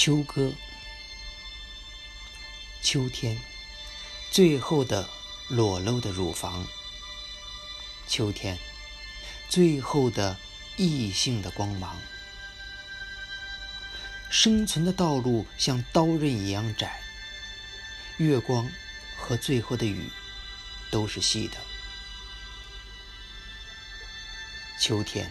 [0.00, 0.52] 秋歌，
[2.80, 3.36] 秋天，
[4.30, 5.10] 最后的
[5.48, 6.64] 裸露的乳房。
[8.06, 8.56] 秋天，
[9.48, 10.36] 最后的
[10.76, 12.00] 异性的光芒。
[14.30, 17.00] 生存的道路像刀刃一样窄。
[18.18, 18.70] 月光
[19.16, 20.08] 和最后的雨
[20.92, 21.56] 都是细的。
[24.80, 25.28] 秋天，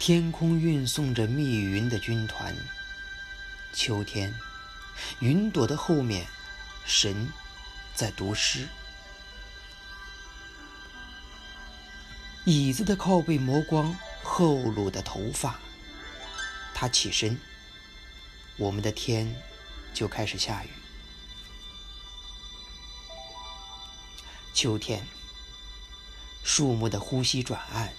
[0.00, 2.52] 天空运送着密云的军团。
[3.72, 4.38] 秋天，
[5.20, 6.26] 云朵的后面，
[6.84, 7.32] 神
[7.94, 8.68] 在读诗。
[12.44, 15.58] 椅子的靠背磨光后颅的头发。
[16.74, 17.40] 他起身，
[18.56, 19.34] 我们的天
[19.94, 20.68] 就开始下雨。
[24.52, 25.06] 秋天，
[26.44, 27.92] 树木的呼吸转暗，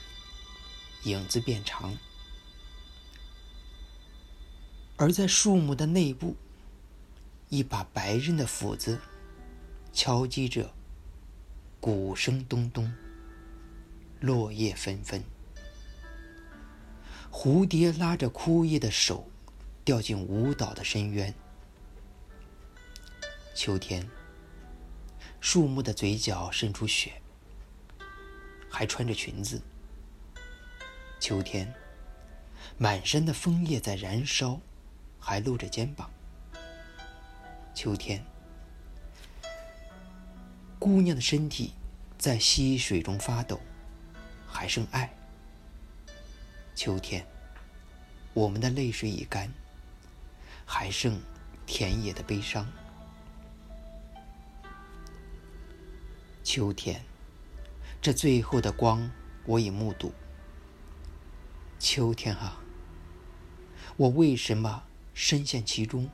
[1.03, 1.97] 影子变长，
[4.95, 6.35] 而在树木的内部，
[7.49, 8.99] 一把白刃的斧子
[9.91, 10.73] 敲击着，
[11.79, 12.93] 鼓声咚咚，
[14.19, 15.23] 落叶纷纷，
[17.31, 19.27] 蝴蝶拉着枯叶的手，
[19.83, 21.33] 掉进舞蹈的深渊。
[23.55, 24.09] 秋天。
[25.45, 27.21] 树木的嘴角渗出血，
[28.69, 29.61] 还穿着裙子。
[31.19, 31.73] 秋天，
[32.77, 34.61] 满山的枫叶在燃烧，
[35.25, 36.11] 还露着肩膀。
[37.73, 38.21] 秋天，
[40.77, 41.73] 姑娘的身体
[42.17, 43.57] 在溪水中发抖，
[44.45, 45.09] 还剩爱。
[46.75, 47.25] 秋天，
[48.33, 49.49] 我们的泪水已干，
[50.65, 51.17] 还剩
[51.65, 52.69] 田野的悲伤。
[56.43, 57.01] 秋天，
[58.01, 59.09] 这最后的光，
[59.45, 60.13] 我已目睹。
[61.79, 62.61] 秋天啊，
[63.95, 66.09] 我为什么深陷其中？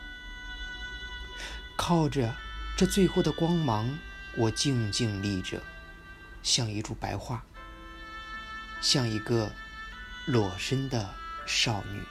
[1.77, 2.35] 靠着
[2.77, 3.97] 这最后的光芒，
[4.35, 5.61] 我静静立着，
[6.43, 7.41] 像一株白桦，
[8.81, 9.51] 像一个
[10.25, 11.13] 裸身的
[11.45, 12.03] 少女。